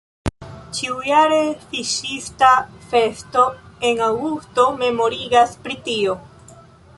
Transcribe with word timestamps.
Ĉiujare 0.77 1.41
fiŝista 1.73 2.49
festo 2.93 3.45
en 3.91 4.01
aŭgusto 4.07 4.67
memorigas 4.81 5.55
pri 5.67 5.79
tio. 5.91 6.19